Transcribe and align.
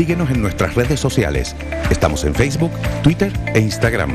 síguenos 0.00 0.30
en 0.30 0.40
nuestras 0.40 0.76
redes 0.76 0.98
sociales. 0.98 1.54
Estamos 1.90 2.24
en 2.24 2.34
Facebook, 2.34 2.72
Twitter 3.02 3.30
e 3.52 3.60
Instagram. 3.60 4.10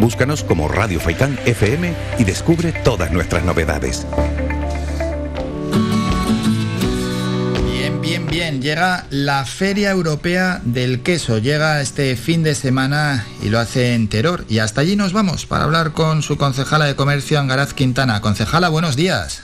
Búscanos 0.00 0.42
como 0.42 0.68
Radio 0.68 0.98
Faitán 1.00 1.38
FM 1.44 1.92
y 2.18 2.24
descubre 2.24 2.72
todas 2.72 3.12
nuestras 3.12 3.44
novedades. 3.44 4.06
Bien, 7.70 8.00
bien, 8.00 8.26
bien. 8.26 8.62
Llega 8.62 9.04
la 9.10 9.44
Feria 9.44 9.90
Europea 9.90 10.62
del 10.64 11.02
Queso. 11.02 11.36
Llega 11.36 11.82
este 11.82 12.16
fin 12.16 12.42
de 12.42 12.54
semana 12.54 13.26
y 13.42 13.50
lo 13.50 13.58
hace 13.58 13.92
en 13.92 14.08
Teror. 14.08 14.46
Y 14.48 14.60
hasta 14.60 14.80
allí 14.80 14.96
nos 14.96 15.12
vamos 15.12 15.44
para 15.44 15.64
hablar 15.64 15.92
con 15.92 16.22
su 16.22 16.38
concejala 16.38 16.86
de 16.86 16.96
comercio, 16.96 17.38
Angaraz 17.38 17.74
Quintana. 17.74 18.22
Concejala, 18.22 18.70
buenos 18.70 18.96
días. 18.96 19.42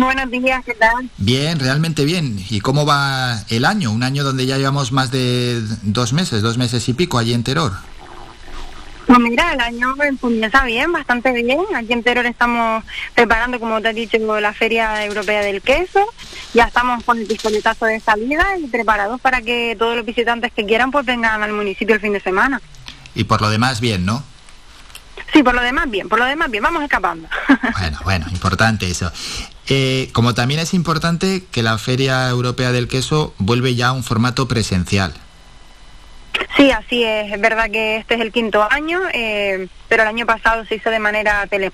Buenos 0.00 0.30
días, 0.30 0.64
¿qué 0.64 0.72
tal? 0.72 1.10
Bien, 1.18 1.60
realmente 1.60 2.06
bien. 2.06 2.42
¿Y 2.48 2.60
cómo 2.60 2.86
va 2.86 3.44
el 3.50 3.66
año? 3.66 3.92
Un 3.92 4.02
año 4.02 4.24
donde 4.24 4.46
ya 4.46 4.56
llevamos 4.56 4.92
más 4.92 5.10
de 5.10 5.62
dos 5.82 6.14
meses, 6.14 6.40
dos 6.40 6.56
meses 6.56 6.88
y 6.88 6.94
pico 6.94 7.18
allí 7.18 7.34
en 7.34 7.44
Teror. 7.44 7.72
Pues 9.06 9.18
mira, 9.18 9.52
el 9.52 9.60
año 9.60 9.94
comienza 10.18 10.64
bien, 10.64 10.90
bastante 10.90 11.32
bien. 11.32 11.60
Aquí 11.76 11.92
en 11.92 12.02
Teror 12.02 12.24
estamos 12.24 12.82
preparando, 13.14 13.60
como 13.60 13.82
te 13.82 13.90
he 13.90 13.92
dicho, 13.92 14.40
la 14.40 14.54
Feria 14.54 15.04
Europea 15.04 15.42
del 15.42 15.60
Queso. 15.60 16.06
Ya 16.54 16.64
estamos 16.64 17.04
con 17.04 17.18
el 17.18 17.26
pistoletazo 17.26 17.84
de 17.84 18.00
salida 18.00 18.56
y 18.58 18.68
preparados 18.68 19.20
para 19.20 19.42
que 19.42 19.76
todos 19.78 19.96
los 19.96 20.06
visitantes 20.06 20.50
que 20.52 20.64
quieran 20.64 20.90
pues 20.90 21.04
vengan 21.04 21.42
al 21.42 21.52
municipio 21.52 21.94
el 21.94 22.00
fin 22.00 22.14
de 22.14 22.20
semana. 22.20 22.62
Y 23.14 23.24
por 23.24 23.42
lo 23.42 23.50
demás, 23.50 23.80
bien, 23.80 24.06
¿no? 24.06 24.24
Sí, 25.32 25.42
por 25.42 25.54
lo 25.54 25.62
demás 25.62 25.88
bien, 25.90 26.08
por 26.08 26.18
lo 26.18 26.24
demás 26.24 26.50
bien, 26.50 26.62
vamos 26.62 26.82
escapando. 26.82 27.28
Bueno, 27.78 27.98
bueno, 28.04 28.26
importante 28.30 28.90
eso. 28.90 29.10
Eh, 29.68 30.08
como 30.12 30.34
también 30.34 30.60
es 30.60 30.74
importante 30.74 31.44
que 31.50 31.62
la 31.62 31.78
Feria 31.78 32.28
Europea 32.28 32.72
del 32.72 32.88
Queso 32.88 33.34
vuelve 33.38 33.74
ya 33.74 33.88
a 33.88 33.92
un 33.92 34.02
formato 34.02 34.48
presencial. 34.48 35.14
Sí, 36.56 36.70
así 36.70 37.04
es. 37.04 37.32
Es 37.32 37.40
verdad 37.40 37.70
que 37.70 37.96
este 37.96 38.14
es 38.14 38.20
el 38.20 38.32
quinto 38.32 38.66
año, 38.70 39.00
eh, 39.12 39.68
pero 39.88 40.02
el 40.02 40.08
año 40.08 40.26
pasado 40.26 40.64
se 40.64 40.76
hizo 40.76 40.90
de 40.90 40.98
manera 40.98 41.46
tele 41.46 41.70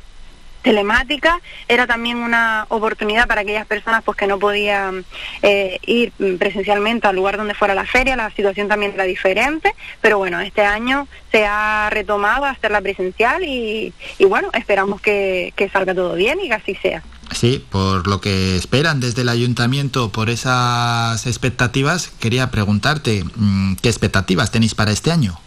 telemática 0.67 1.41
era 1.69 1.87
también 1.87 2.17
una 2.17 2.67
oportunidad 2.71 3.29
para 3.29 3.43
aquellas 3.43 3.67
personas 3.67 4.03
pues 4.03 4.19
que 4.19 4.27
no 4.27 4.41
podían 4.41 5.05
eh, 5.43 5.79
ir 5.87 6.13
presencialmente 6.41 7.07
al 7.07 7.15
lugar 7.15 7.37
donde 7.37 7.55
fuera 7.55 7.73
la 7.73 7.87
feria 7.87 8.17
la 8.17 8.33
situación 8.33 8.67
también 8.67 8.93
era 8.95 9.05
diferente 9.05 9.77
pero 10.01 10.19
bueno 10.19 10.41
este 10.41 10.63
año 10.63 11.07
se 11.31 11.47
ha 11.47 11.89
retomado 11.91 12.47
a 12.47 12.51
hacerla 12.51 12.81
presencial 12.81 13.45
y, 13.45 13.93
y 14.19 14.25
bueno 14.25 14.51
esperamos 14.55 15.01
que, 15.01 15.53
que 15.55 15.69
salga 15.69 15.95
todo 15.95 16.15
bien 16.15 16.41
y 16.41 16.49
que 16.49 16.55
así 16.55 16.75
sea 16.75 17.01
Sí, 17.33 17.65
por 17.71 18.07
lo 18.07 18.21
que 18.21 18.57
esperan 18.57 19.01
desde 19.01 19.23
el 19.23 19.29
ayuntamiento, 19.29 20.11
por 20.11 20.31
esas 20.31 21.27
expectativas, 21.27 22.11
quería 22.21 22.51
preguntarte, 22.51 23.25
mm, 23.25 23.75
¿qué 23.77 23.89
expectativas 23.89 24.51
tenéis 24.51 24.75
para 24.75 24.93
este 24.93 25.13
año? 25.13 25.39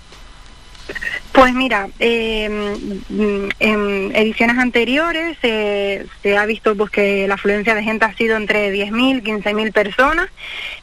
Pues 1.31 1.53
mira, 1.53 1.87
eh, 1.99 2.45
en 3.59 4.15
ediciones 4.15 4.57
anteriores 4.57 5.37
eh, 5.43 6.05
se 6.21 6.37
ha 6.37 6.45
visto 6.45 6.75
pues 6.75 6.91
que 6.91 7.27
la 7.27 7.35
afluencia 7.35 7.75
de 7.75 7.83
gente 7.83 8.05
ha 8.05 8.13
sido 8.15 8.35
entre 8.35 8.73
10.000, 8.73 9.23
15.000 9.23 9.71
personas. 9.71 10.29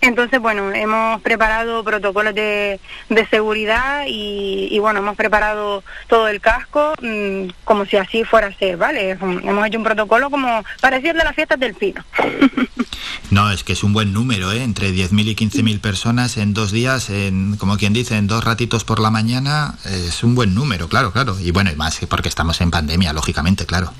Entonces, 0.00 0.40
bueno, 0.40 0.72
hemos 0.72 1.20
preparado 1.22 1.84
protocolos 1.84 2.34
de, 2.34 2.80
de 3.08 3.26
seguridad 3.26 4.04
y, 4.06 4.68
y, 4.70 4.78
bueno, 4.78 5.00
hemos 5.00 5.16
preparado 5.16 5.82
todo 6.06 6.28
el 6.28 6.40
casco 6.40 6.94
mmm, 7.02 7.48
como 7.64 7.84
si 7.84 7.96
así 7.96 8.24
fuera 8.24 8.46
a 8.48 8.54
ser, 8.54 8.76
¿vale? 8.76 9.10
Hemos 9.10 9.66
hecho 9.66 9.78
un 9.78 9.84
protocolo 9.84 10.30
como 10.30 10.64
parecido 10.80 11.14
de 11.14 11.24
las 11.24 11.34
fiestas 11.34 11.58
del 11.60 11.74
pino. 11.74 12.04
No, 13.30 13.50
es 13.50 13.64
que 13.64 13.72
es 13.72 13.82
un 13.82 13.92
buen 13.92 14.12
número, 14.12 14.52
¿eh? 14.52 14.62
Entre 14.62 14.90
10.000 14.90 15.26
y 15.26 15.34
15.000 15.34 15.80
personas 15.80 16.36
en 16.36 16.54
dos 16.54 16.70
días, 16.70 17.10
en, 17.10 17.56
como 17.56 17.76
quien 17.76 17.92
dice, 17.92 18.16
en 18.16 18.28
dos 18.28 18.44
ratitos 18.44 18.84
por 18.84 19.00
la 19.00 19.10
mañana, 19.10 19.74
es 19.96 20.22
un 20.22 20.34
buen 20.34 20.54
número, 20.54 20.88
claro, 20.88 21.12
claro. 21.12 21.38
Y 21.40 21.50
bueno, 21.50 21.70
y 21.70 21.76
más 21.76 21.98
porque 22.08 22.28
estamos 22.28 22.60
en 22.60 22.70
pandemia, 22.70 23.12
lógicamente, 23.12 23.66
claro. 23.66 23.92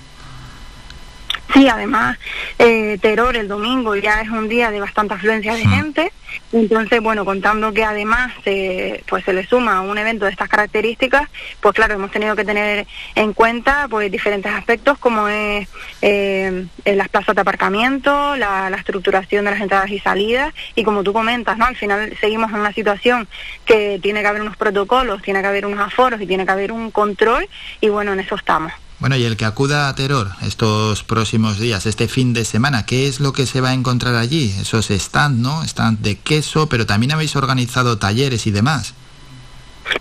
Sí, 1.56 1.69
además, 1.69 2.19
eh, 2.59 2.99
Terror 3.00 3.34
el 3.34 3.49
domingo 3.49 3.97
ya 3.97 4.21
es 4.21 4.28
un 4.28 4.47
día 4.47 4.71
de 4.71 4.78
bastante 4.78 5.15
afluencia 5.15 5.55
de 5.55 5.65
mm. 5.65 5.71
gente, 5.71 6.12
entonces, 6.53 7.00
bueno, 7.00 7.25
contando 7.25 7.72
que 7.72 7.83
además 7.83 8.31
eh, 8.44 9.03
pues 9.09 9.25
se 9.25 9.33
le 9.33 9.47
suma 9.47 9.81
un 9.81 9.97
evento 9.97 10.27
de 10.27 10.33
estas 10.33 10.50
características, 10.50 11.31
pues 11.61 11.75
claro, 11.75 11.95
hemos 11.95 12.11
tenido 12.11 12.37
que 12.37 12.45
tener 12.45 12.87
en 13.15 13.33
cuenta 13.33 13.87
pues 13.89 14.12
diferentes 14.12 14.53
aspectos 14.53 14.99
como 14.99 15.28
es 15.28 15.66
eh, 16.03 16.66
las 16.84 17.09
plazas 17.09 17.34
de 17.34 17.41
aparcamiento, 17.41 18.37
la, 18.37 18.69
la, 18.69 18.77
estructuración 18.77 19.47
de 19.47 19.53
las 19.53 19.61
entradas 19.61 19.89
y 19.91 19.99
salidas, 19.99 20.53
y 20.75 20.84
como 20.84 21.03
tú 21.03 21.15
comentas, 21.15 21.56
¿no? 21.56 21.65
Al 21.65 21.77
final 21.77 22.15
seguimos 22.21 22.50
en 22.50 22.61
una 22.61 22.75
situación 22.75 23.27
que 23.65 23.99
tiene 24.03 24.21
que 24.21 24.27
haber 24.27 24.43
unos 24.43 24.59
protocolos, 24.59 25.22
tiene 25.22 25.41
que 25.41 25.47
haber 25.47 25.65
unos 25.65 25.81
aforos 25.81 26.21
y 26.21 26.27
tiene 26.27 26.45
que 26.45 26.53
haber 26.53 26.71
un 26.71 26.91
control, 26.91 27.49
y 27.81 27.89
bueno, 27.89 28.12
en 28.12 28.21
eso 28.21 28.34
estamos. 28.34 28.72
Bueno, 28.99 29.17
y 29.17 29.25
el 29.25 29.37
que 29.37 29.45
acuda 29.45 29.89
a 29.89 29.95
Teror 29.95 30.31
estos 30.41 31.05
próximos 31.05 31.59
días, 31.59 31.84
este 31.84 32.09
fin 32.09 32.33
de 32.33 32.47
semana, 32.47 32.87
¿qué 32.87 33.07
es 33.07 33.21
lo 33.21 33.34
que 33.34 33.45
se 33.45 33.61
va 33.61 33.69
a 33.69 33.75
encontrar 33.75 34.15
allí? 34.15 34.55
Esos 34.59 34.91
stand, 34.91 35.43
¿no? 35.43 35.62
Stand 35.65 36.01
de 36.01 36.17
queso, 36.17 36.67
pero 36.71 36.87
también 36.87 37.12
habéis 37.12 37.37
organizado 37.37 37.99
talleres 37.99 38.47
y 38.47 38.53
demás. 38.53 38.95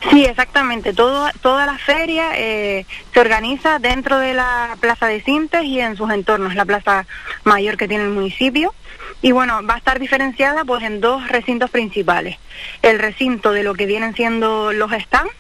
Sí, 0.09 0.23
exactamente. 0.23 0.94
Todo, 0.94 1.29
toda 1.41 1.66
la 1.66 1.78
feria 1.78 2.31
eh, 2.35 2.85
se 3.13 3.19
organiza 3.19 3.79
dentro 3.79 4.17
de 4.17 4.33
la 4.33 4.78
Plaza 4.79 5.07
de 5.07 5.22
Cintes 5.22 5.66
y 5.66 5.81
en 5.81 5.97
sus 5.97 6.09
entornos, 6.09 6.56
la 6.56 6.63
plaza 6.63 7.06
mayor 7.44 7.75
que 7.75 7.89
tiene 7.89 8.06
el 8.06 8.12
municipio. 8.12 8.73
Y 9.22 9.33
bueno, 9.33 9.62
va 9.67 9.75
a 9.75 9.77
estar 9.77 10.00
diferenciada 10.00 10.63
pues 10.63 10.83
en 10.83 11.01
dos 11.01 11.27
recintos 11.27 11.69
principales. 11.69 12.38
El 12.81 13.00
recinto 13.00 13.51
de 13.51 13.63
lo 13.63 13.73
que 13.73 13.85
vienen 13.88 14.16
siendo 14.16 14.72
los 14.72 14.91
stands, 14.91 15.33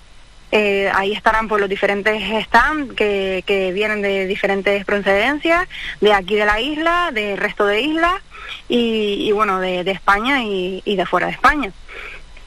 eh, 0.51 0.91
ahí 0.93 1.11
estarán 1.11 1.47
por 1.47 1.59
los 1.59 1.69
diferentes 1.69 2.21
stands 2.45 2.93
que, 2.93 3.43
que, 3.45 3.71
vienen 3.71 4.01
de 4.01 4.27
diferentes 4.27 4.85
procedencias, 4.85 5.67
de 6.01 6.13
aquí 6.13 6.35
de 6.35 6.45
la 6.45 6.61
isla, 6.61 7.11
del 7.13 7.37
resto 7.37 7.65
de 7.65 7.81
islas 7.81 8.21
y, 8.69 9.27
y 9.27 9.31
bueno, 9.31 9.59
de, 9.59 9.83
de 9.83 9.91
España 9.91 10.43
y, 10.43 10.81
de 10.85 11.05
fuera 11.05 11.27
de 11.27 11.33
España. 11.33 11.71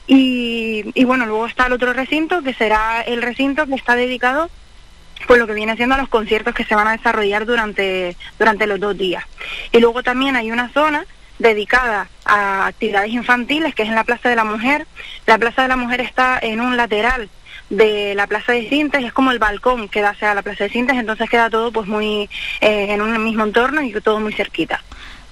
Y, 0.07 0.91
y, 0.95 1.05
bueno, 1.05 1.27
luego 1.27 1.47
está 1.47 1.67
el 1.67 1.75
otro 1.75 1.93
recinto, 1.93 2.43
que 2.43 2.55
será 2.55 3.03
el 3.03 3.21
recinto 3.21 3.67
que 3.67 3.75
está 3.75 3.95
dedicado 3.95 4.49
pues 5.27 5.41
lo 5.41 5.49
que 5.49 5.53
viene 5.53 5.77
siendo 5.77 5.97
a 5.97 5.99
los 5.99 6.09
conciertos 6.09 6.55
que 6.55 6.65
se 6.65 6.77
van 6.77 6.87
a 6.87 6.93
desarrollar 6.93 7.45
durante, 7.45 8.17
durante 8.39 8.67
los 8.67 8.79
dos 8.79 8.97
días. 8.97 9.25
Y 9.73 9.81
luego 9.81 10.03
también 10.03 10.37
hay 10.37 10.53
una 10.53 10.69
zona 10.71 11.05
dedicada 11.39 12.09
a 12.25 12.67
actividades 12.67 13.11
infantiles, 13.11 13.75
que 13.75 13.83
es 13.83 13.89
en 13.89 13.95
la 13.95 14.05
Plaza 14.05 14.29
de 14.29 14.37
la 14.37 14.45
Mujer. 14.45 14.87
La 15.27 15.39
Plaza 15.39 15.63
de 15.63 15.69
la 15.69 15.77
Mujer 15.77 16.01
está 16.01 16.39
en 16.41 16.61
un 16.61 16.77
lateral 16.77 17.29
de 17.71 18.15
la 18.15 18.27
Plaza 18.27 18.53
de 18.53 18.69
Cintas 18.69 19.05
es 19.05 19.13
como 19.13 19.31
el 19.31 19.39
balcón 19.39 19.89
que 19.89 20.01
da 20.01 20.11
hacia 20.11 20.35
la 20.35 20.43
Plaza 20.43 20.65
de 20.65 20.71
Cintas, 20.71 20.97
entonces 20.97 21.29
queda 21.29 21.51
todo 21.51 21.71
pues 21.73 21.87
muy 21.87 22.29
eh, 22.61 22.87
en 22.91 23.03
un 23.03 23.23
mismo 23.23 23.45
entorno 23.45 23.83
y 23.83 23.93
todo 24.01 24.21
muy 24.21 24.33
cerquita. 24.33 24.83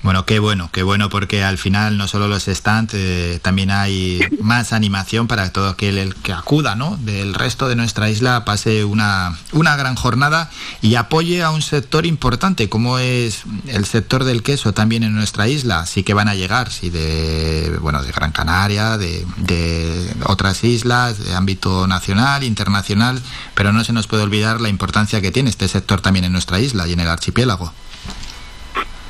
Bueno, 0.03 0.25
qué 0.25 0.39
bueno, 0.39 0.71
qué 0.73 0.83
bueno 0.85 1.09
porque 1.09 1.43
al 1.43 1.59
final 1.59 1.99
no 1.99 2.07
solo 2.07 2.29
los 2.29 2.45
stands, 2.45 2.95
eh, 2.95 3.41
también 3.43 3.71
hay 3.73 4.21
más 4.41 4.73
animación 4.73 5.27
para 5.27 5.51
todo 5.51 5.69
aquel 5.69 5.99
el 5.99 6.15
que 6.15 6.33
acuda, 6.33 6.77
¿no? 6.77 6.97
Del 6.99 7.35
resto 7.35 7.67
de 7.67 7.75
nuestra 7.75 8.09
isla 8.09 8.45
pase 8.45 8.85
una, 8.85 9.37
una 9.53 9.75
gran 9.75 9.97
jornada 9.97 10.51
y 10.81 10.95
apoye 10.95 11.43
a 11.43 11.51
un 11.51 11.61
sector 11.61 12.07
importante 12.07 12.69
como 12.69 12.99
es 12.99 13.43
el 13.67 13.85
sector 13.85 14.23
del 14.25 14.45
queso 14.45 14.73
también 14.73 15.03
en 15.03 15.15
nuestra 15.15 15.49
isla. 15.49 15.87
Sí 15.87 16.05
que 16.05 16.15
van 16.15 16.29
a 16.29 16.35
llegar, 16.35 16.71
sí, 16.71 16.91
de, 16.91 17.77
bueno, 17.81 18.03
de 18.03 18.13
Gran 18.13 18.31
Canaria, 18.31 18.99
de, 18.99 19.27
de 19.39 20.15
otras 20.27 20.63
islas, 20.63 21.19
de 21.19 21.35
ámbito 21.35 21.89
nacional, 21.89 22.45
internacional, 22.45 23.21
pero 23.55 23.73
no 23.73 23.83
se 23.83 23.93
nos 23.93 24.07
puede 24.07 24.23
olvidar 24.23 24.61
la 24.61 24.69
importancia 24.69 25.21
que 25.21 25.33
tiene 25.33 25.51
este 25.51 25.67
sector 25.67 26.01
también 26.01 26.25
en 26.27 26.33
nuestra 26.33 26.61
isla 26.61 26.87
y 26.87 26.93
en 26.93 27.01
el 27.01 27.09
archipiélago. 27.09 27.73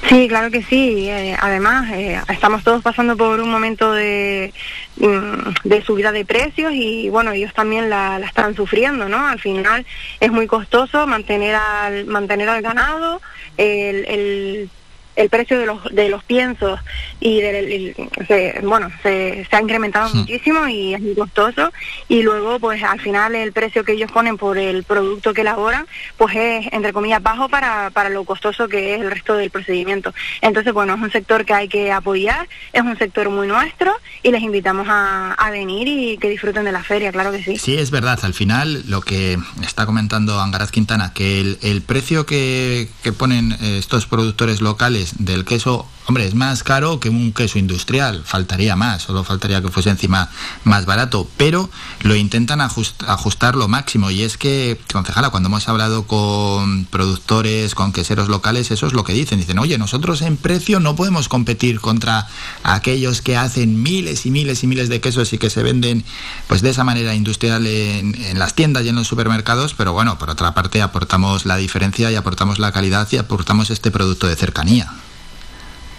Sí, 0.08 0.28
claro 0.28 0.50
que 0.50 0.62
sí. 0.62 1.08
Eh, 1.08 1.36
además, 1.40 1.90
eh, 1.92 2.20
estamos 2.28 2.62
todos 2.62 2.82
pasando 2.82 3.16
por 3.16 3.40
un 3.40 3.50
momento 3.50 3.92
de, 3.92 4.52
mm, 4.96 5.68
de 5.68 5.82
subida 5.82 6.12
de 6.12 6.24
precios 6.24 6.72
y 6.72 7.08
bueno, 7.08 7.32
ellos 7.32 7.52
también 7.54 7.90
la, 7.90 8.18
la, 8.18 8.26
están 8.26 8.54
sufriendo, 8.54 9.08
¿no? 9.08 9.26
Al 9.26 9.40
final 9.40 9.84
es 10.20 10.30
muy 10.30 10.46
costoso 10.46 11.06
mantener 11.06 11.56
al, 11.56 12.06
mantener 12.06 12.48
al 12.48 12.62
ganado, 12.62 13.20
el, 13.56 14.04
el 14.06 14.70
el 15.16 15.30
precio 15.30 15.58
de 15.58 15.66
los, 15.66 15.82
de 15.92 16.08
los 16.08 16.22
piensos 16.22 16.78
y 17.20 17.40
del, 17.40 17.96
se, 18.28 18.60
bueno, 18.62 18.90
se, 19.02 19.46
se, 19.48 19.56
ha 19.56 19.62
incrementado 19.62 20.08
sí. 20.10 20.18
muchísimo 20.18 20.68
y 20.68 20.94
es 20.94 21.00
muy 21.00 21.14
costoso 21.14 21.72
y 22.08 22.22
luego 22.22 22.60
pues 22.60 22.82
al 22.82 23.00
final 23.00 23.34
el 23.34 23.52
precio 23.52 23.82
que 23.82 23.92
ellos 23.92 24.12
ponen 24.12 24.36
por 24.36 24.58
el 24.58 24.84
producto 24.84 25.32
que 25.32 25.40
elaboran 25.40 25.86
pues 26.18 26.36
es 26.36 26.66
entre 26.72 26.92
comillas 26.92 27.22
bajo 27.22 27.48
para, 27.48 27.90
para 27.90 28.10
lo 28.10 28.24
costoso 28.24 28.68
que 28.68 28.94
es 28.94 29.00
el 29.00 29.10
resto 29.10 29.34
del 29.34 29.50
procedimiento. 29.50 30.12
Entonces 30.42 30.72
bueno, 30.72 30.94
es 30.94 31.00
un 31.00 31.10
sector 31.10 31.44
que 31.46 31.54
hay 31.54 31.68
que 31.68 31.90
apoyar, 31.90 32.46
es 32.72 32.82
un 32.82 32.98
sector 32.98 33.30
muy 33.30 33.48
nuestro 33.48 33.92
y 34.22 34.30
les 34.30 34.42
invitamos 34.42 34.86
a, 34.88 35.32
a 35.32 35.50
venir 35.50 35.88
y 35.88 36.18
que 36.18 36.28
disfruten 36.28 36.64
de 36.64 36.72
la 36.72 36.82
feria, 36.82 37.10
claro 37.10 37.32
que 37.32 37.42
sí. 37.42 37.56
Sí, 37.56 37.76
es 37.76 37.90
verdad, 37.90 38.18
al 38.22 38.34
final 38.34 38.84
lo 38.86 39.00
que 39.00 39.38
está 39.62 39.86
comentando 39.86 40.38
Angaraz 40.40 40.70
Quintana, 40.70 41.14
que 41.14 41.40
el, 41.40 41.58
el 41.62 41.80
precio 41.80 42.26
que, 42.26 42.88
que 43.02 43.12
ponen 43.12 43.52
estos 43.60 44.06
productores 44.06 44.60
locales 44.60 45.05
del 45.16 45.44
queso 45.44 45.88
hombre, 46.06 46.26
es 46.26 46.34
más 46.34 46.62
caro 46.62 47.00
que 47.00 47.08
un 47.08 47.32
queso 47.32 47.58
industrial, 47.58 48.22
faltaría 48.24 48.76
más, 48.76 49.02
solo 49.02 49.24
faltaría 49.24 49.60
que 49.60 49.68
fuese 49.68 49.90
encima 49.90 50.30
más 50.64 50.86
barato, 50.86 51.28
pero 51.36 51.68
lo 52.02 52.14
intentan 52.14 52.60
ajustar 52.60 53.56
lo 53.56 53.68
máximo. 53.68 54.10
Y 54.10 54.22
es 54.22 54.36
que, 54.36 54.80
concejala, 54.92 55.30
cuando 55.30 55.48
hemos 55.48 55.68
hablado 55.68 56.06
con 56.06 56.84
productores, 56.86 57.74
con 57.74 57.92
queseros 57.92 58.28
locales, 58.28 58.70
eso 58.70 58.86
es 58.86 58.92
lo 58.92 59.04
que 59.04 59.12
dicen. 59.12 59.38
Dicen, 59.38 59.58
oye, 59.58 59.78
nosotros 59.78 60.22
en 60.22 60.36
precio 60.36 60.80
no 60.80 60.94
podemos 60.94 61.28
competir 61.28 61.80
contra 61.80 62.28
aquellos 62.62 63.20
que 63.20 63.36
hacen 63.36 63.82
miles 63.82 64.26
y 64.26 64.30
miles 64.30 64.62
y 64.62 64.66
miles 64.66 64.88
de 64.88 65.00
quesos 65.00 65.32
y 65.32 65.38
que 65.38 65.50
se 65.50 65.62
venden 65.62 66.04
pues 66.46 66.62
de 66.62 66.70
esa 66.70 66.84
manera 66.84 67.14
industrial 67.14 67.66
en, 67.66 68.14
en 68.14 68.38
las 68.38 68.54
tiendas 68.54 68.84
y 68.84 68.90
en 68.90 68.94
los 68.94 69.08
supermercados, 69.08 69.74
pero 69.74 69.92
bueno, 69.92 70.18
por 70.18 70.30
otra 70.30 70.54
parte 70.54 70.82
aportamos 70.82 71.46
la 71.46 71.56
diferencia 71.56 72.10
y 72.10 72.16
aportamos 72.16 72.58
la 72.58 72.72
calidad 72.72 73.08
y 73.10 73.16
aportamos 73.16 73.70
este 73.70 73.90
producto 73.90 74.26
de 74.26 74.36
cercanía. 74.36 74.92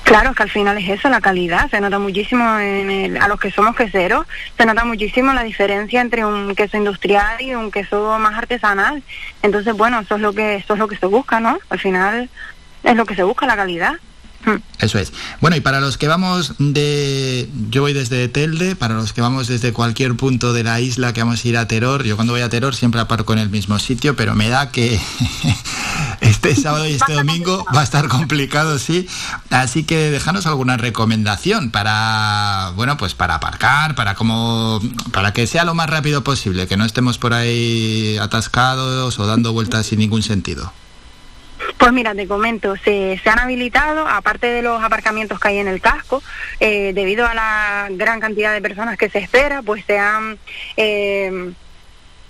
Claro, 0.08 0.34
que 0.34 0.44
al 0.44 0.50
final 0.50 0.78
es 0.78 0.88
eso, 0.88 1.10
la 1.10 1.20
calidad. 1.20 1.70
Se 1.70 1.82
nota 1.82 2.00
muchísimo 2.00 2.58
en 2.60 3.22
a 3.22 3.28
los 3.28 3.38
que 3.42 3.52
somos 3.52 3.76
queseros, 3.76 4.26
se 4.58 4.66
nota 4.66 4.86
muchísimo 4.86 5.34
la 5.34 5.44
diferencia 5.44 6.00
entre 6.00 6.26
un 6.26 6.56
queso 6.56 6.78
industrial 6.78 7.42
y 7.42 7.54
un 7.54 7.72
queso 7.72 8.18
más 8.18 8.38
artesanal. 8.38 9.04
Entonces, 9.44 9.76
bueno, 9.76 10.00
eso 10.00 10.16
es 10.16 10.22
lo 10.22 10.32
que 10.32 10.56
eso 10.56 10.74
es 10.74 10.80
lo 10.80 10.88
que 10.88 10.96
se 10.96 11.08
busca, 11.08 11.42
¿no? 11.42 11.60
Al 11.70 11.80
final 11.80 12.30
es 12.84 12.96
lo 12.96 13.06
que 13.06 13.16
se 13.16 13.24
busca, 13.24 13.46
la 13.46 13.58
calidad. 13.58 13.96
Hmm. 14.46 14.62
Eso 14.80 14.98
es. 14.98 15.12
Bueno, 15.42 15.58
y 15.58 15.60
para 15.60 15.82
los 15.82 15.98
que 15.98 16.08
vamos 16.08 16.54
de... 16.58 17.50
Yo 17.70 17.82
voy 17.82 17.92
desde 17.92 18.30
Telde, 18.30 18.78
para 18.78 18.94
los 18.94 19.12
que 19.12 19.20
vamos 19.20 19.48
desde 19.48 19.74
cualquier 19.74 20.16
punto 20.16 20.54
de 20.54 20.64
la 20.64 20.80
isla 20.80 21.12
que 21.12 21.22
vamos 21.22 21.44
a 21.44 21.48
ir 21.50 21.58
a 21.58 21.68
Teror, 21.68 22.06
yo 22.06 22.16
cuando 22.16 22.32
voy 22.32 22.44
a 22.44 22.50
Teror 22.50 22.76
siempre 22.76 23.02
aparco 23.02 23.34
en 23.34 23.40
el 23.40 23.50
mismo 23.50 23.78
sitio, 23.78 24.16
pero 24.16 24.36
me 24.36 24.48
da 24.48 24.72
que 24.72 25.02
este 26.38 26.56
sábado 26.56 26.88
y 26.88 26.94
este 26.94 27.14
domingo 27.14 27.66
va 27.76 27.82
a 27.82 27.84
estar 27.84 28.08
complicado, 28.08 28.78
sí. 28.78 29.08
Así 29.50 29.84
que 29.84 30.12
déjanos 30.12 30.46
alguna 30.46 30.78
recomendación 30.78 31.72
para, 31.72 32.74
bueno, 32.76 32.96
pues 32.96 33.16
para 33.16 33.36
aparcar, 33.36 33.96
para 33.96 34.14
como, 34.14 34.80
para 35.12 35.34
que 35.34 35.48
sea 35.48 35.66
lo 35.66 35.74
más 35.74 35.90
rápido 35.90 36.24
posible, 36.24 36.68
que 36.68 36.78
no 36.78 36.86
estemos 36.86 37.18
por 37.18 37.34
ahí 37.34 38.18
atascados 38.22 39.18
o 39.18 39.26
dando 39.26 39.52
vueltas 39.52 39.88
sin 39.88 39.98
ningún 39.98 40.22
sentido. 40.22 40.72
Pues 41.80 41.92
mira, 41.92 42.14
te 42.14 42.28
comento, 42.28 42.76
se, 42.76 43.20
se 43.24 43.30
han 43.30 43.40
habilitado, 43.40 44.08
aparte 44.08 44.46
de 44.46 44.62
los 44.62 44.84
aparcamientos 44.84 45.40
que 45.40 45.48
hay 45.48 45.58
en 45.58 45.68
el 45.68 45.82
casco, 45.82 46.22
eh, 46.60 46.92
debido 46.94 47.26
a 47.26 47.34
la 47.34 47.88
gran 47.90 48.20
cantidad 48.20 48.54
de 48.54 48.62
personas 48.62 48.96
que 48.98 49.10
se 49.10 49.18
espera, 49.18 49.64
pues 49.64 49.84
se 49.86 49.98
han 49.98 50.38
eh, 50.76 51.52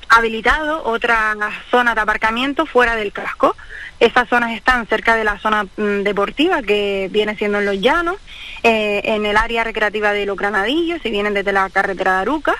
habilitado 0.09 0.83
otra 0.83 1.35
zona 1.69 1.95
de 1.95 2.01
aparcamiento 2.01 2.65
fuera 2.65 2.95
del 2.95 3.11
casco. 3.11 3.55
Estas 3.99 4.29
zonas 4.29 4.51
están 4.51 4.85
cerca 4.87 5.15
de 5.15 5.23
la 5.23 5.39
zona 5.39 5.63
mm, 5.63 6.03
deportiva 6.03 6.61
que 6.61 7.09
viene 7.11 7.35
siendo 7.35 7.59
en 7.59 7.65
Los 7.65 7.79
Llanos, 7.81 8.17
eh, 8.63 9.01
en 9.05 9.25
el 9.25 9.37
área 9.37 9.63
recreativa 9.63 10.13
de 10.13 10.25
Los 10.25 10.37
Granadillos, 10.37 11.01
si 11.01 11.09
vienen 11.09 11.33
desde 11.33 11.51
la 11.51 11.69
carretera 11.69 12.15
de 12.15 12.21
Aruca, 12.21 12.55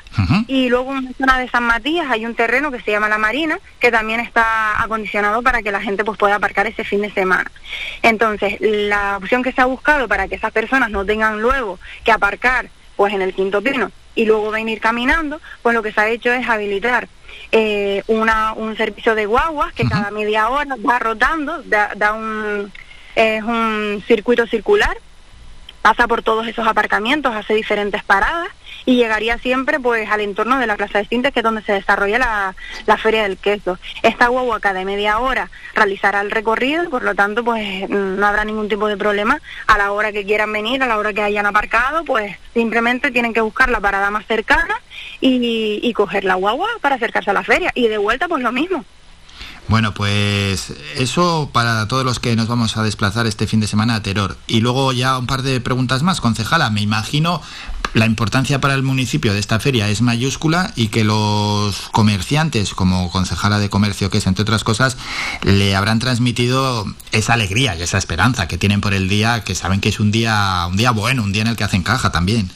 y 0.48 0.70
luego 0.70 0.96
en 0.96 1.06
la 1.06 1.12
zona 1.14 1.40
de 1.40 1.50
San 1.50 1.64
Matías 1.64 2.08
hay 2.10 2.26
un 2.26 2.34
terreno 2.36 2.72
que 2.72 2.82
se 2.82 2.92
llama 2.92 3.10
La 3.10 3.18
Marina, 3.18 3.60
que 3.80 3.92
también 3.92 4.20
está 4.20 4.82
acondicionado 4.82 5.42
para 5.44 5.62
que 5.62 5.72
la 5.72 5.82
gente 5.82 6.04
pues 6.04 6.18
pueda 6.18 6.36
aparcar 6.36 6.66
ese 6.66 6.84
fin 6.84 7.02
de 7.02 7.12
semana. 7.12 7.52
Entonces, 8.02 8.58
la 8.60 9.18
opción 9.18 9.44
que 9.44 9.52
se 9.52 9.62
ha 9.62 9.66
buscado 9.66 10.08
para 10.08 10.28
que 10.28 10.36
esas 10.36 10.52
personas 10.52 10.90
no 10.90 11.06
tengan 11.06 11.42
luego 11.42 11.80
que 12.04 12.12
aparcar 12.12 12.70
pues 12.96 13.14
en 13.14 13.22
el 13.22 13.34
Quinto 13.34 13.62
Pino 13.62 13.92
y 14.18 14.26
luego 14.26 14.52
venir 14.52 14.82
caminando, 14.82 15.40
pues 15.62 15.76
lo 15.76 15.84
que 15.84 15.94
se 15.94 16.02
ha 16.02 16.10
hecho 16.10 16.34
es 16.34 16.50
habilitar 16.50 17.08
eh, 17.52 18.04
una, 18.08 18.54
un 18.54 18.76
servicio 18.76 19.16
de 19.16 19.28
guaguas 19.28 19.74
que 19.74 19.88
cada 19.88 20.12
media 20.12 20.50
hora 20.50 20.76
va 20.86 21.00
rotando, 21.00 21.62
da, 21.64 21.94
da 21.96 22.14
un, 22.14 22.72
es 23.16 23.44
un 23.44 24.04
circuito 24.08 24.48
circular, 24.48 24.98
pasa 25.88 26.06
por 26.06 26.22
todos 26.22 26.46
esos 26.48 26.68
aparcamientos, 26.68 27.34
hace 27.34 27.54
diferentes 27.54 28.04
paradas 28.04 28.50
y 28.86 28.98
llegaría 28.98 29.38
siempre 29.38 29.80
pues 29.80 30.10
al 30.12 30.20
entorno 30.20 30.60
de 30.60 30.68
la 30.68 30.76
Plaza 30.76 30.98
de 30.98 31.06
Cintes, 31.06 31.32
que 31.32 31.40
es 31.40 31.44
donde 31.46 31.62
se 31.62 31.72
desarrolla 31.72 32.20
la, 32.20 32.56
la 32.86 32.98
Feria 32.98 33.24
del 33.24 33.38
Queso. 33.38 33.80
Esta 34.04 34.28
guagua 34.28 34.60
cada 34.60 34.84
media 34.84 35.20
hora 35.20 35.50
realizará 35.76 36.20
el 36.20 36.30
recorrido, 36.30 36.90
por 36.90 37.04
lo 37.04 37.16
tanto 37.16 37.42
pues 37.42 37.90
no 37.90 38.28
habrá 38.28 38.44
ningún 38.44 38.68
tipo 38.68 38.90
de 38.90 38.98
problema 38.98 39.40
a 39.66 39.78
la 39.78 39.94
hora 39.94 40.12
que 40.12 40.26
quieran 40.26 40.52
venir, 40.52 40.84
a 40.84 40.88
la 40.88 40.98
hora 40.98 41.14
que 41.14 41.22
hayan 41.22 41.46
aparcado, 41.46 42.04
pues 42.04 42.36
simplemente 42.54 43.10
tienen 43.12 43.34
que 43.34 43.40
buscar 43.40 43.70
la 43.70 43.80
parada 43.80 44.12
más 44.12 44.26
cercana 44.26 44.82
y, 45.22 45.80
y 45.82 45.94
coger 45.94 46.26
la 46.26 46.36
guagua 46.36 46.68
para 46.82 46.96
acercarse 46.96 47.30
a 47.30 47.34
la 47.34 47.44
feria. 47.44 47.72
Y 47.76 47.88
de 47.88 47.98
vuelta 47.98 48.28
pues 48.28 48.44
lo 48.44 48.52
mismo. 48.52 48.84
Bueno, 49.68 49.94
pues 49.94 50.74
eso 50.96 51.50
para 51.52 51.88
todos 51.88 52.06
los 52.06 52.20
que 52.20 52.36
nos 52.36 52.48
vamos 52.48 52.78
a 52.78 52.84
desplazar 52.84 53.28
este 53.28 53.48
fin 53.48 53.60
de 53.60 53.68
semana 53.68 54.02
a. 54.02 54.38
Y 54.48 54.62
luego 54.62 54.94
ya 54.94 55.18
un 55.18 55.28
par 55.28 55.42
de 55.42 55.60
preguntas 55.60 56.04
más, 56.04 56.22
concejala. 56.22 56.70
Me 56.70 56.82
imagino 56.82 57.42
la 57.94 58.06
importancia 58.06 58.62
para 58.62 58.76
el 58.76 58.84
municipio 58.84 59.34
de 59.34 59.40
esta 59.40 59.60
feria 59.60 59.90
es 59.90 60.02
mayúscula 60.02 60.72
y 60.76 60.88
que 60.88 61.04
los 61.04 61.90
comerciantes, 61.92 62.74
como 62.74 63.12
concejala 63.12 63.60
de 63.60 63.70
comercio 63.70 64.10
que 64.10 64.20
es, 64.20 64.28
entre 64.28 64.44
otras 64.44 64.64
cosas, 64.64 64.98
le 65.42 65.76
habrán 65.76 66.00
transmitido 66.00 66.86
esa 67.12 67.34
alegría 67.34 67.76
y 67.76 67.82
esa 67.82 67.98
esperanza 67.98 68.48
que 68.48 68.58
tienen 68.58 68.82
por 68.82 68.94
el 68.94 69.10
día, 69.10 69.44
que 69.44 69.56
saben 69.56 69.82
que 69.82 69.90
es 69.90 70.00
un 70.00 70.12
día, 70.12 70.66
un 70.70 70.78
día 70.78 70.92
bueno, 70.92 71.24
un 71.24 71.34
día 71.34 71.42
en 71.42 71.50
el 71.50 71.56
que 71.56 71.64
hacen 71.64 71.84
caja 71.84 72.12
también. 72.12 72.52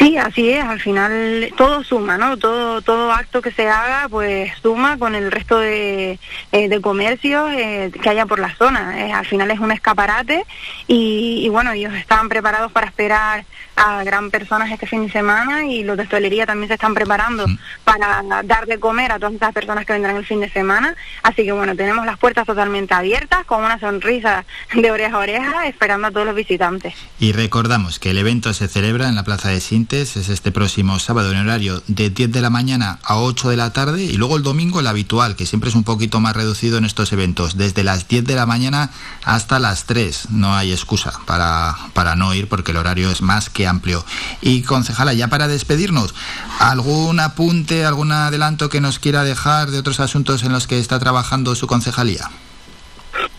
Sí, 0.00 0.16
así 0.16 0.48
es, 0.48 0.64
al 0.64 0.80
final 0.80 1.52
todo 1.58 1.84
suma, 1.84 2.16
¿no? 2.16 2.38
Todo, 2.38 2.80
todo 2.80 3.12
acto 3.12 3.42
que 3.42 3.50
se 3.50 3.68
haga 3.68 4.08
pues 4.08 4.50
suma 4.62 4.96
con 4.96 5.14
el 5.14 5.30
resto 5.30 5.58
de, 5.58 6.18
eh, 6.52 6.68
de 6.70 6.80
comercios 6.80 7.50
eh, 7.52 7.92
que 8.02 8.08
haya 8.08 8.24
por 8.24 8.38
la 8.38 8.56
zona. 8.56 9.06
Eh, 9.06 9.12
al 9.12 9.26
final 9.26 9.50
es 9.50 9.60
un 9.60 9.72
escaparate 9.72 10.46
y, 10.86 11.42
y, 11.44 11.48
bueno, 11.50 11.72
ellos 11.72 11.92
están 11.92 12.30
preparados 12.30 12.72
para 12.72 12.86
esperar 12.86 13.44
a 13.76 14.02
gran 14.04 14.30
personas 14.30 14.70
este 14.70 14.86
fin 14.86 15.06
de 15.06 15.12
semana 15.12 15.66
y 15.66 15.84
los 15.84 15.96
de 15.96 16.04
hostelería 16.04 16.46
también 16.46 16.68
se 16.68 16.74
están 16.74 16.94
preparando 16.94 17.46
mm. 17.46 17.58
para 17.84 18.22
dar 18.44 18.66
de 18.66 18.78
comer 18.78 19.12
a 19.12 19.18
todas 19.18 19.34
estas 19.34 19.52
personas 19.52 19.86
que 19.86 19.92
vendrán 19.92 20.16
el 20.16 20.24
fin 20.24 20.40
de 20.40 20.50
semana. 20.50 20.94
Así 21.22 21.44
que 21.44 21.52
bueno, 21.52 21.76
tenemos 21.76 22.06
las 22.06 22.18
puertas 22.18 22.46
totalmente 22.46 22.94
abiertas 22.94 23.44
con 23.44 23.62
una 23.62 23.78
sonrisa 23.78 24.44
de 24.74 24.90
oreja 24.90 25.16
a 25.16 25.20
oreja 25.20 25.66
esperando 25.66 26.08
a 26.08 26.10
todos 26.10 26.26
los 26.26 26.34
visitantes. 26.34 26.94
Y 27.18 27.32
recordamos 27.32 27.98
que 27.98 28.10
el 28.10 28.18
evento 28.18 28.54
se 28.54 28.66
celebra 28.66 29.08
en 29.08 29.14
la 29.14 29.24
Plaza 29.24 29.48
de 29.48 29.60
Es 29.92 30.16
este 30.16 30.52
próximo 30.52 31.00
sábado 31.00 31.32
en 31.32 31.38
horario 31.38 31.82
de 31.88 32.10
10 32.10 32.30
de 32.30 32.40
la 32.40 32.48
mañana 32.48 33.00
a 33.02 33.18
8 33.18 33.48
de 33.48 33.56
la 33.56 33.72
tarde 33.72 34.04
y 34.04 34.12
luego 34.12 34.36
el 34.36 34.44
domingo 34.44 34.78
el 34.78 34.86
habitual, 34.86 35.34
que 35.34 35.46
siempre 35.46 35.68
es 35.68 35.74
un 35.74 35.82
poquito 35.82 36.20
más 36.20 36.36
reducido 36.36 36.78
en 36.78 36.84
estos 36.84 37.12
eventos, 37.12 37.56
desde 37.56 37.82
las 37.82 38.06
10 38.06 38.24
de 38.24 38.36
la 38.36 38.46
mañana 38.46 38.90
hasta 39.24 39.58
las 39.58 39.86
3. 39.86 40.28
No 40.30 40.54
hay 40.54 40.70
excusa 40.70 41.12
para, 41.26 41.76
para 41.92 42.14
no 42.14 42.32
ir 42.34 42.46
porque 42.46 42.70
el 42.70 42.76
horario 42.76 43.10
es 43.10 43.20
más 43.20 43.50
que 43.50 43.66
amplio. 43.66 44.04
Y 44.40 44.62
concejala, 44.62 45.12
ya 45.12 45.26
para 45.26 45.48
despedirnos, 45.48 46.14
¿algún 46.60 47.18
apunte, 47.18 47.84
algún 47.84 48.12
adelanto 48.12 48.68
que 48.68 48.80
nos 48.80 49.00
quiera 49.00 49.24
dejar 49.24 49.72
de 49.72 49.80
otros 49.80 49.98
asuntos 49.98 50.44
en 50.44 50.52
los 50.52 50.68
que 50.68 50.78
está 50.78 51.00
trabajando 51.00 51.56
su 51.56 51.66
concejalía? 51.66 52.30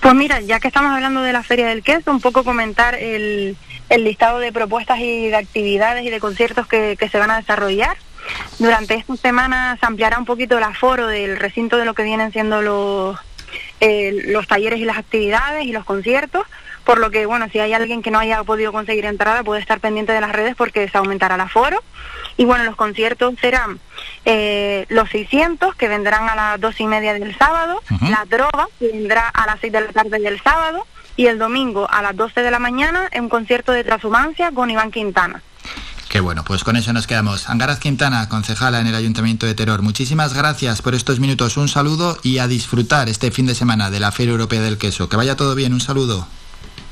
Pues 0.01 0.15
mira, 0.15 0.41
ya 0.41 0.59
que 0.59 0.67
estamos 0.67 0.91
hablando 0.91 1.21
de 1.21 1.31
la 1.31 1.43
Feria 1.43 1.67
del 1.67 1.81
Queso, 1.81 2.11
un 2.11 2.19
poco 2.19 2.43
comentar 2.43 2.95
el, 2.95 3.55
el 3.91 4.05
listado 4.05 4.39
de 4.39 4.53
propuestas 4.53 4.99
y 4.99 5.27
de 5.27 5.35
actividades 5.35 6.05
y 6.05 6.09
de 6.09 6.19
conciertos 6.21 6.65
que, 6.65 6.95
que 6.97 7.09
se 7.09 7.19
van 7.19 7.29
a 7.29 7.37
desarrollar. 7.37 7.97
Durante 8.57 8.95
esta 8.95 9.15
semana 9.17 9.77
se 9.79 9.85
ampliará 9.85 10.17
un 10.17 10.25
poquito 10.25 10.57
el 10.57 10.63
aforo 10.63 11.07
del 11.07 11.37
recinto 11.37 11.77
de 11.77 11.83
lo 11.83 11.93
que 11.93 12.03
vienen 12.03 12.31
siendo 12.31 12.61
los, 12.61 13.19
eh, 13.81 14.23
los 14.27 14.47
talleres 14.47 14.79
y 14.79 14.85
las 14.85 14.97
actividades 14.97 15.65
y 15.65 15.73
los 15.73 15.83
conciertos 15.83 16.45
por 16.83 16.99
lo 16.99 17.11
que, 17.11 17.25
bueno, 17.25 17.47
si 17.51 17.59
hay 17.59 17.73
alguien 17.73 18.01
que 18.01 18.11
no 18.11 18.19
haya 18.19 18.43
podido 18.43 18.71
conseguir 18.71 19.05
entrada, 19.05 19.43
puede 19.43 19.61
estar 19.61 19.79
pendiente 19.79 20.13
de 20.13 20.21
las 20.21 20.31
redes 20.31 20.55
porque 20.55 20.89
se 20.89 20.97
aumentará 20.97 21.35
el 21.35 21.41
aforo. 21.41 21.81
Y 22.37 22.45
bueno, 22.45 22.63
los 22.63 22.75
conciertos 22.75 23.35
serán 23.39 23.79
eh, 24.25 24.85
los 24.89 25.09
600, 25.09 25.75
que 25.75 25.87
vendrán 25.87 26.27
a 26.29 26.35
las 26.35 26.59
dos 26.59 26.79
y 26.79 26.87
media 26.87 27.13
del 27.13 27.37
sábado, 27.37 27.81
La 28.09 28.25
Droga, 28.25 28.67
que 28.79 28.87
vendrá 28.87 29.27
a 29.27 29.45
las 29.45 29.59
6 29.59 29.73
de 29.73 29.81
la 29.81 29.87
tarde 29.89 30.19
del 30.19 30.41
sábado, 30.41 30.87
y 31.15 31.27
el 31.27 31.37
domingo 31.37 31.89
a 31.89 32.01
las 32.01 32.15
12 32.15 32.41
de 32.41 32.51
la 32.51 32.59
mañana, 32.59 33.09
en 33.11 33.23
un 33.23 33.29
concierto 33.29 33.71
de 33.71 33.83
transhumancia 33.83 34.51
con 34.51 34.69
Iván 34.69 34.91
Quintana. 34.91 35.41
Qué 36.09 36.19
bueno, 36.19 36.43
pues 36.43 36.65
con 36.65 36.75
eso 36.75 36.91
nos 36.91 37.07
quedamos. 37.07 37.49
Angaraz 37.49 37.79
Quintana, 37.79 38.27
concejala 38.27 38.81
en 38.81 38.87
el 38.87 38.95
Ayuntamiento 38.95 39.45
de 39.45 39.55
Teror, 39.55 39.81
muchísimas 39.81 40.33
gracias 40.33 40.81
por 40.81 40.93
estos 40.93 41.21
minutos. 41.21 41.55
Un 41.55 41.69
saludo 41.69 42.17
y 42.21 42.39
a 42.39 42.47
disfrutar 42.47 43.07
este 43.07 43.31
fin 43.31 43.45
de 43.45 43.55
semana 43.55 43.89
de 43.89 44.01
la 44.01 44.11
Feria 44.11 44.31
Europea 44.31 44.59
del 44.59 44.77
Queso. 44.77 45.07
Que 45.07 45.15
vaya 45.15 45.37
todo 45.37 45.55
bien, 45.55 45.71
un 45.71 45.79
saludo. 45.79 46.27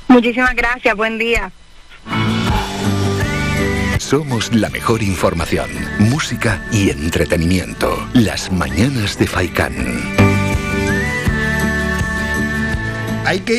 Muchísimas 0.08 0.56
gracias, 0.56 0.96
buen 0.96 1.18
día. 1.18 1.52
Somos 4.00 4.54
la 4.54 4.70
mejor 4.70 5.04
información, 5.04 5.70
música 6.00 6.66
y 6.72 6.90
entretenimiento. 6.90 8.08
Las 8.14 8.50
mañanas 8.54 9.20
de 9.20 9.28
Faikán. 9.28 9.76
Hay 13.26 13.42
que 13.42 13.46